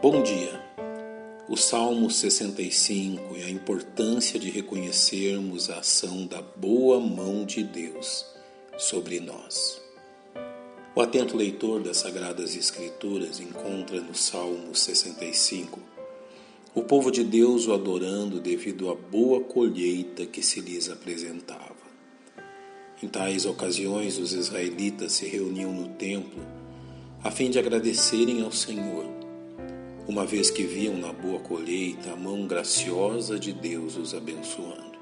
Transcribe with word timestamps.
Bom 0.00 0.22
dia. 0.22 0.64
O 1.48 1.56
Salmo 1.56 2.08
65 2.08 3.36
e 3.36 3.42
a 3.42 3.50
importância 3.50 4.38
de 4.38 4.48
reconhecermos 4.48 5.70
a 5.70 5.80
ação 5.80 6.24
da 6.24 6.40
boa 6.40 7.00
mão 7.00 7.44
de 7.44 7.64
Deus 7.64 8.24
sobre 8.76 9.18
nós. 9.18 9.82
O 10.94 11.00
atento 11.00 11.36
leitor 11.36 11.82
das 11.82 11.96
Sagradas 11.96 12.54
Escrituras 12.54 13.40
encontra 13.40 14.00
no 14.00 14.14
Salmo 14.14 14.72
65 14.72 15.80
o 16.76 16.84
povo 16.84 17.10
de 17.10 17.24
Deus 17.24 17.66
o 17.66 17.74
adorando 17.74 18.38
devido 18.38 18.90
à 18.90 18.94
boa 18.94 19.40
colheita 19.40 20.24
que 20.26 20.44
se 20.44 20.60
lhes 20.60 20.88
apresentava. 20.88 21.74
Em 23.02 23.08
tais 23.08 23.44
ocasiões, 23.44 24.16
os 24.16 24.32
israelitas 24.32 25.10
se 25.10 25.26
reuniam 25.26 25.72
no 25.72 25.88
templo 25.88 26.40
a 27.24 27.32
fim 27.32 27.50
de 27.50 27.58
agradecerem 27.58 28.44
ao 28.44 28.52
Senhor 28.52 29.17
uma 30.08 30.24
vez 30.24 30.50
que 30.50 30.62
viam 30.62 30.96
na 30.96 31.12
boa 31.12 31.38
colheita 31.40 32.12
a 32.12 32.16
mão 32.16 32.46
graciosa 32.46 33.38
de 33.38 33.52
Deus 33.52 33.94
os 33.94 34.14
abençoando. 34.14 34.96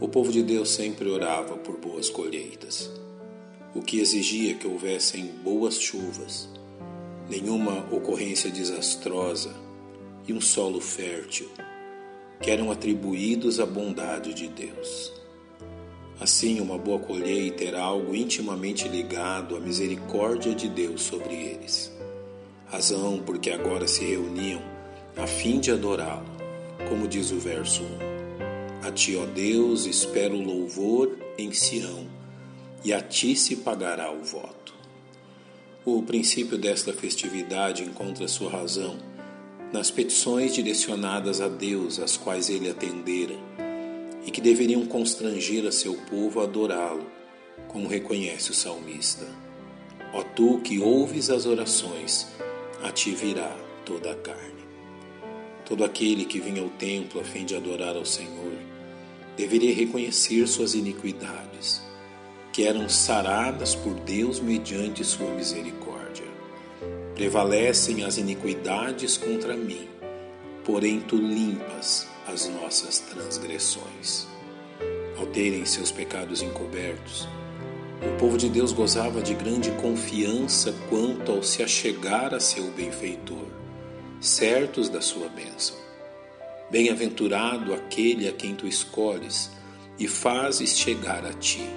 O 0.00 0.08
povo 0.08 0.32
de 0.32 0.42
Deus 0.42 0.70
sempre 0.70 1.08
orava 1.08 1.56
por 1.56 1.76
boas 1.76 2.10
colheitas, 2.10 2.90
o 3.72 3.80
que 3.80 4.00
exigia 4.00 4.54
que 4.54 4.66
houvessem 4.66 5.24
boas 5.44 5.80
chuvas, 5.80 6.48
nenhuma 7.28 7.86
ocorrência 7.94 8.50
desastrosa 8.50 9.54
e 10.26 10.32
um 10.32 10.40
solo 10.40 10.80
fértil, 10.80 11.48
que 12.40 12.50
eram 12.50 12.72
atribuídos 12.72 13.60
à 13.60 13.66
bondade 13.66 14.34
de 14.34 14.48
Deus. 14.48 15.12
Assim, 16.18 16.60
uma 16.60 16.76
boa 16.76 16.98
colheita 16.98 17.62
era 17.62 17.80
algo 17.80 18.16
intimamente 18.16 18.88
ligado 18.88 19.54
à 19.54 19.60
misericórdia 19.60 20.56
de 20.56 20.68
Deus 20.68 21.02
sobre 21.02 21.34
eles 21.34 21.99
razão 22.70 23.20
porque 23.24 23.50
agora 23.50 23.88
se 23.88 24.04
reuniam 24.04 24.62
a 25.16 25.26
fim 25.26 25.58
de 25.58 25.72
adorá-lo, 25.72 26.30
como 26.88 27.08
diz 27.08 27.32
o 27.32 27.38
verso 27.38 27.82
1. 27.82 28.86
A 28.86 28.92
ti, 28.92 29.16
ó 29.16 29.26
Deus, 29.26 29.86
espero 29.86 30.36
louvor 30.36 31.18
em 31.36 31.52
Sião, 31.52 32.06
e 32.84 32.92
a 32.92 33.00
ti 33.00 33.34
se 33.34 33.56
pagará 33.56 34.12
o 34.12 34.22
voto. 34.22 34.72
O 35.84 36.02
princípio 36.02 36.56
desta 36.56 36.92
festividade 36.92 37.82
encontra 37.82 38.28
sua 38.28 38.50
razão 38.50 38.96
nas 39.72 39.90
petições 39.90 40.54
direcionadas 40.54 41.40
a 41.40 41.48
Deus, 41.48 41.98
às 41.98 42.16
quais 42.16 42.48
ele 42.48 42.70
atendera, 42.70 43.34
e 44.24 44.30
que 44.30 44.40
deveriam 44.40 44.86
constranger 44.86 45.66
a 45.66 45.72
seu 45.72 45.94
povo 46.08 46.40
a 46.40 46.44
adorá-lo, 46.44 47.06
como 47.68 47.88
reconhece 47.88 48.50
o 48.50 48.54
salmista. 48.54 49.26
Ó 50.12 50.22
tu 50.22 50.60
que 50.60 50.80
ouves 50.80 51.30
as 51.30 51.46
orações, 51.46 52.26
a 52.82 52.90
ti 52.90 53.14
virá 53.14 53.54
toda 53.84 54.12
a 54.12 54.14
carne. 54.14 54.64
Todo 55.64 55.84
aquele 55.84 56.24
que 56.24 56.40
vinha 56.40 56.62
ao 56.62 56.68
templo 56.70 57.20
a 57.20 57.24
fim 57.24 57.44
de 57.44 57.54
adorar 57.54 57.96
ao 57.96 58.04
Senhor 58.04 58.52
deveria 59.36 59.74
reconhecer 59.74 60.46
suas 60.46 60.74
iniquidades, 60.74 61.82
que 62.52 62.64
eram 62.64 62.88
saradas 62.88 63.74
por 63.74 63.94
Deus 64.00 64.40
mediante 64.40 65.04
sua 65.04 65.30
misericórdia. 65.34 66.26
Prevalecem 67.14 68.04
as 68.04 68.18
iniquidades 68.18 69.16
contra 69.16 69.54
mim, 69.56 69.88
porém 70.64 71.00
tu 71.00 71.16
limpas 71.16 72.08
as 72.26 72.48
nossas 72.48 72.98
transgressões. 72.98 74.26
Ao 75.18 75.26
terem 75.26 75.64
seus 75.66 75.90
pecados 75.90 76.42
encobertos, 76.42 77.28
o 78.02 78.16
povo 78.18 78.38
de 78.38 78.48
Deus 78.48 78.72
gozava 78.72 79.20
de 79.20 79.34
grande 79.34 79.70
confiança 79.72 80.74
quanto 80.88 81.32
ao 81.32 81.42
se 81.42 81.62
achegar 81.62 82.34
a 82.34 82.40
seu 82.40 82.70
benfeitor, 82.70 83.46
certos 84.20 84.88
da 84.88 85.02
sua 85.02 85.28
bênção. 85.28 85.76
Bem-aventurado 86.70 87.74
aquele 87.74 88.26
a 88.26 88.32
quem 88.32 88.54
tu 88.54 88.66
escolhes 88.66 89.50
e 89.98 90.08
fazes 90.08 90.78
chegar 90.78 91.26
a 91.26 91.32
ti, 91.34 91.68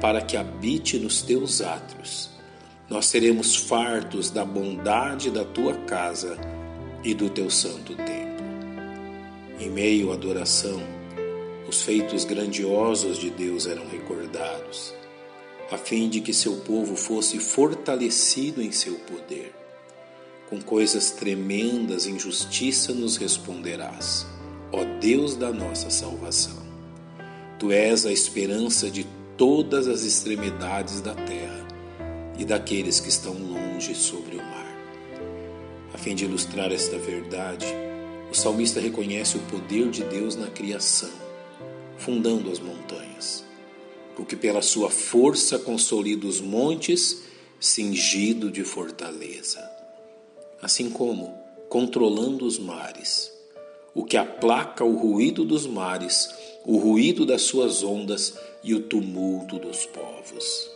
para 0.00 0.20
que 0.20 0.36
habite 0.36 0.96
nos 0.96 1.22
teus 1.22 1.60
átrios. 1.60 2.30
Nós 2.88 3.06
seremos 3.06 3.56
fartos 3.56 4.30
da 4.30 4.44
bondade 4.44 5.28
da 5.30 5.44
tua 5.44 5.74
casa 5.74 6.38
e 7.02 7.14
do 7.14 7.28
teu 7.28 7.50
santo 7.50 7.96
templo. 7.96 8.46
Em 9.58 9.68
meio 9.68 10.12
à 10.12 10.14
adoração, 10.14 10.80
os 11.68 11.82
feitos 11.82 12.24
grandiosos 12.24 13.18
de 13.18 13.28
Deus 13.28 13.66
eram 13.66 13.86
recordados 13.88 14.97
a 15.70 15.76
fim 15.76 16.08
de 16.08 16.20
que 16.22 16.32
seu 16.32 16.56
povo 16.56 16.96
fosse 16.96 17.38
fortalecido 17.38 18.62
em 18.62 18.72
seu 18.72 18.94
poder. 19.00 19.54
Com 20.48 20.62
coisas 20.62 21.10
tremendas 21.10 22.06
em 22.06 22.18
justiça 22.18 22.94
nos 22.94 23.18
responderás, 23.18 24.26
ó 24.72 24.82
Deus 24.98 25.36
da 25.36 25.52
nossa 25.52 25.90
salvação. 25.90 26.56
Tu 27.58 27.70
és 27.70 28.06
a 28.06 28.12
esperança 28.12 28.90
de 28.90 29.06
todas 29.36 29.88
as 29.88 30.04
extremidades 30.04 31.02
da 31.02 31.14
terra 31.14 31.66
e 32.38 32.46
daqueles 32.46 32.98
que 32.98 33.10
estão 33.10 33.34
longe 33.34 33.94
sobre 33.94 34.36
o 34.36 34.38
mar. 34.38 34.74
A 35.92 35.98
fim 35.98 36.14
de 36.14 36.24
ilustrar 36.24 36.72
esta 36.72 36.96
verdade, 36.96 37.66
o 38.30 38.34
salmista 38.34 38.80
reconhece 38.80 39.36
o 39.36 39.40
poder 39.40 39.90
de 39.90 40.02
Deus 40.04 40.34
na 40.34 40.46
criação, 40.46 41.10
fundando 41.98 42.50
as 42.50 42.58
montanhas 42.58 43.47
o 44.18 44.24
que 44.24 44.34
pela 44.34 44.60
sua 44.60 44.90
força 44.90 45.58
consolida 45.58 46.26
os 46.26 46.40
montes, 46.40 47.22
cingido 47.60 48.50
de 48.50 48.64
fortaleza. 48.64 49.60
Assim 50.60 50.90
como, 50.90 51.32
controlando 51.68 52.44
os 52.44 52.58
mares, 52.58 53.32
o 53.94 54.04
que 54.04 54.16
aplaca 54.16 54.84
o 54.84 54.96
ruído 54.96 55.44
dos 55.44 55.66
mares, 55.66 56.28
o 56.64 56.76
ruído 56.78 57.24
das 57.24 57.42
suas 57.42 57.82
ondas 57.82 58.34
e 58.62 58.74
o 58.74 58.80
tumulto 58.80 59.58
dos 59.58 59.86
povos. 59.86 60.70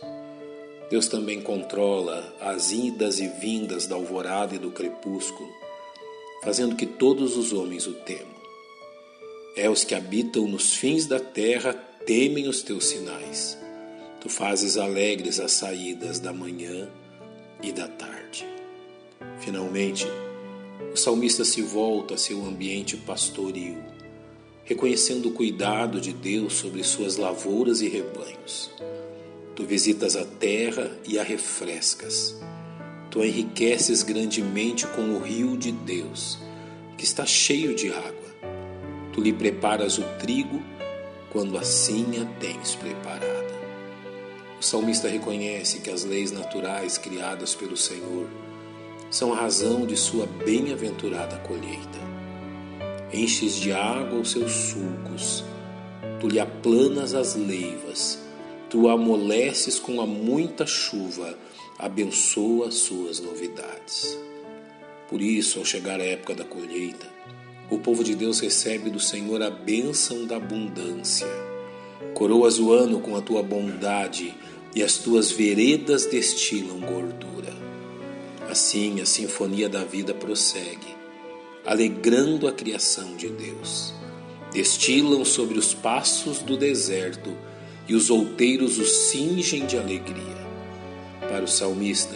Deus 0.89 1.07
também 1.07 1.41
controla 1.41 2.33
as 2.39 2.71
idas 2.71 3.19
e 3.19 3.27
vindas 3.27 3.87
da 3.87 3.95
alvorada 3.95 4.55
e 4.55 4.59
do 4.59 4.71
crepúsculo, 4.71 5.49
fazendo 6.43 6.75
que 6.75 6.85
todos 6.85 7.35
os 7.35 7.51
homens 7.51 7.87
o 7.87 7.93
temam. 7.93 8.33
É 9.55 9.69
os 9.69 9.83
que 9.83 9.95
habitam 9.95 10.47
nos 10.47 10.73
fins 10.73 11.05
da 11.05 11.19
terra 11.19 11.73
temem 12.05 12.47
os 12.47 12.61
teus 12.61 12.85
sinais. 12.85 13.57
Tu 14.19 14.29
fazes 14.29 14.77
alegres 14.77 15.39
as 15.39 15.51
saídas 15.51 16.19
da 16.19 16.33
manhã 16.33 16.89
e 17.61 17.71
da 17.71 17.87
tarde. 17.87 18.45
Finalmente, 19.39 20.07
o 20.93 20.97
salmista 20.97 21.43
se 21.45 21.61
volta 21.61 22.15
a 22.15 22.17
seu 22.17 22.45
ambiente 22.45 22.97
pastoril, 22.97 23.77
reconhecendo 24.63 25.29
o 25.29 25.33
cuidado 25.33 25.99
de 25.99 26.13
Deus 26.13 26.53
sobre 26.53 26.83
suas 26.83 27.17
lavouras 27.17 27.81
e 27.81 27.87
rebanhos. 27.87 28.71
Tu 29.55 29.65
visitas 29.65 30.15
a 30.15 30.25
terra 30.25 30.91
e 31.07 31.17
a 31.19 31.23
refrescas. 31.23 32.35
Tu 33.11 33.21
a 33.21 33.27
enriqueces 33.27 34.03
grandemente 34.03 34.87
com 34.87 35.15
o 35.15 35.19
rio 35.19 35.55
de 35.55 35.71
Deus, 35.71 36.39
que 36.97 37.03
está 37.03 37.25
cheio 37.25 37.75
de 37.75 37.89
água. 37.89 38.33
Tu 39.13 39.21
lhe 39.21 39.31
preparas 39.31 39.97
o 39.99 40.03
trigo 40.19 40.61
quando 41.33 41.57
assim 41.57 42.21
a 42.21 42.25
tens 42.39 42.75
preparada. 42.75 43.63
O 44.59 44.63
salmista 44.63 45.09
reconhece 45.09 45.81
que 45.81 45.89
as 45.89 46.05
leis 46.05 46.31
naturais 46.31 46.97
criadas 46.97 47.55
pelo 47.55 47.75
Senhor 47.75 48.29
são 49.09 49.33
a 49.33 49.35
razão 49.35 49.85
de 49.85 49.97
sua 49.97 50.25
bem-aventurada 50.25 51.37
colheita. 51.39 51.99
Enches 53.11 53.55
de 53.55 53.71
água 53.71 54.19
os 54.19 54.31
seus 54.31 54.51
sulcos, 54.51 55.43
tu 56.19 56.27
lhe 56.27 56.39
aplanas 56.39 57.13
as 57.13 57.35
leivas, 57.35 58.19
tu 58.69 58.87
a 58.87 58.93
amoleces 58.93 59.79
com 59.79 59.99
a 59.99 60.07
muita 60.07 60.65
chuva, 60.65 61.37
abençoa 61.77 62.69
as 62.69 62.75
suas 62.75 63.19
novidades. 63.19 64.17
Por 65.09 65.21
isso, 65.21 65.59
ao 65.59 65.65
chegar 65.65 65.99
a 65.99 66.05
época 66.05 66.33
da 66.33 66.43
colheita, 66.43 67.07
o 67.69 67.77
povo 67.77 68.03
de 68.03 68.15
Deus 68.15 68.39
recebe 68.39 68.89
do 68.89 68.99
Senhor 68.99 69.41
a 69.41 69.49
bênção 69.49 70.25
da 70.25 70.35
abundância. 70.35 71.27
Coroas 72.13 72.59
o 72.59 72.71
ano 72.71 72.99
com 72.99 73.15
a 73.15 73.21
tua 73.21 73.41
bondade 73.41 74.35
e 74.75 74.83
as 74.83 74.97
tuas 74.97 75.31
veredas 75.31 76.05
destilam 76.05 76.79
gordura. 76.79 77.53
Assim 78.49 79.01
a 79.01 79.05
sinfonia 79.05 79.69
da 79.69 79.83
vida 79.83 80.13
prossegue, 80.13 80.95
alegrando 81.65 82.47
a 82.47 82.51
criação 82.51 83.15
de 83.15 83.29
Deus. 83.29 83.93
Destilam 84.51 85.25
sobre 85.25 85.57
os 85.57 85.73
passos 85.73 86.39
do 86.39 86.55
deserto 86.55 87.35
e 87.87 87.95
os 87.95 88.09
outeiros 88.09 88.77
os 88.77 89.09
cingem 89.09 89.65
de 89.65 89.77
alegria. 89.77 90.43
Para 91.21 91.43
o 91.43 91.47
salmista, 91.47 92.15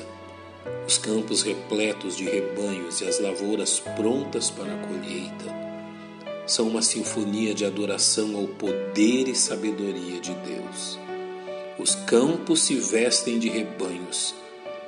os 0.87 0.97
campos 0.97 1.41
repletos 1.41 2.15
de 2.15 2.23
rebanhos 2.23 3.01
e 3.01 3.05
as 3.05 3.19
lavouras 3.19 3.77
prontas 3.77 4.49
para 4.49 4.73
a 4.73 4.87
colheita 4.87 5.53
são 6.45 6.69
uma 6.69 6.81
sinfonia 6.81 7.53
de 7.53 7.65
adoração 7.65 8.37
ao 8.37 8.47
poder 8.47 9.27
e 9.27 9.35
sabedoria 9.35 10.21
de 10.21 10.33
Deus. 10.33 10.97
Os 11.77 11.93
campos 11.93 12.61
se 12.61 12.75
vestem 12.75 13.37
de 13.37 13.49
rebanhos 13.49 14.33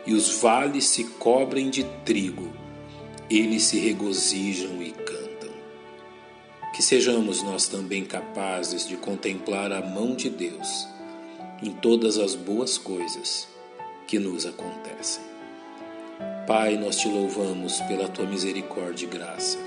e 0.05 0.13
os 0.13 0.39
vales 0.39 0.85
se 0.85 1.03
cobrem 1.03 1.69
de 1.69 1.83
trigo, 2.05 2.49
eles 3.29 3.63
se 3.63 3.77
regozijam 3.77 4.81
e 4.81 4.91
cantam. 4.91 5.51
Que 6.73 6.81
sejamos 6.81 7.43
nós 7.43 7.67
também 7.67 8.05
capazes 8.05 8.87
de 8.87 8.95
contemplar 8.95 9.73
a 9.73 9.81
mão 9.81 10.15
de 10.15 10.29
Deus 10.29 10.87
em 11.61 11.71
todas 11.71 12.17
as 12.17 12.35
boas 12.35 12.77
coisas 12.77 13.49
que 14.07 14.17
nos 14.17 14.45
acontecem. 14.45 15.38
Pai, 16.47 16.77
nós 16.77 16.97
te 16.97 17.07
louvamos 17.07 17.79
pela 17.81 18.07
tua 18.07 18.25
misericórdia 18.25 19.05
e 19.05 19.09
graça 19.09 19.57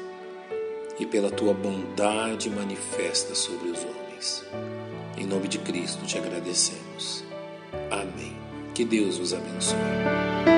e 0.99 1.07
pela 1.07 1.31
tua 1.31 1.55
bondade 1.55 2.51
manifesta 2.51 3.35
sobre 3.35 3.71
os 3.71 3.79
homens. 3.85 4.45
Em 5.17 5.27
nome 5.27 5.49
de 5.49 5.59
Cristo 5.59 6.05
te 6.05 6.19
agradecemos. 6.19 7.25
Amém. 7.91 8.37
Que 8.75 8.85
Deus 8.85 9.19
os 9.19 9.33
abençoe. 9.33 10.52